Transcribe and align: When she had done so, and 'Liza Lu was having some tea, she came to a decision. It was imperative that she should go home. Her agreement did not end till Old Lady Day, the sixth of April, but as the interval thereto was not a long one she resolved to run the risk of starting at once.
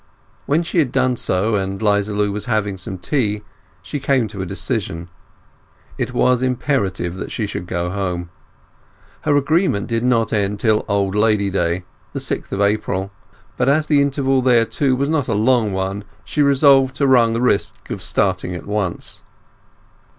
When 0.47 0.63
she 0.63 0.79
had 0.79 0.91
done 0.91 1.15
so, 1.15 1.53
and 1.55 1.79
'Liza 1.79 2.15
Lu 2.15 2.31
was 2.31 2.45
having 2.45 2.75
some 2.75 2.97
tea, 2.97 3.43
she 3.83 3.99
came 3.99 4.27
to 4.29 4.41
a 4.41 4.47
decision. 4.47 5.09
It 5.95 6.11
was 6.11 6.41
imperative 6.41 7.17
that 7.17 7.31
she 7.31 7.45
should 7.45 7.67
go 7.67 7.91
home. 7.91 8.31
Her 9.25 9.35
agreement 9.37 9.85
did 9.85 10.03
not 10.03 10.33
end 10.33 10.59
till 10.59 10.85
Old 10.87 11.13
Lady 11.13 11.51
Day, 11.51 11.83
the 12.13 12.19
sixth 12.19 12.51
of 12.51 12.61
April, 12.61 13.11
but 13.57 13.69
as 13.69 13.85
the 13.85 14.01
interval 14.01 14.41
thereto 14.41 14.95
was 14.95 15.07
not 15.07 15.27
a 15.27 15.35
long 15.35 15.71
one 15.71 16.03
she 16.25 16.41
resolved 16.41 16.95
to 16.95 17.05
run 17.05 17.33
the 17.33 17.39
risk 17.41 17.91
of 17.91 18.01
starting 18.01 18.55
at 18.55 18.65
once. 18.65 19.21